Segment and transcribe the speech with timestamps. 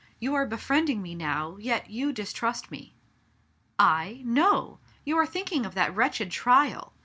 [0.19, 2.95] "You are be friending me now, yet you distrust me.""
[3.79, 4.23] I?
[4.25, 4.79] No!
[5.05, 6.95] You are thinking of that wretched trial!"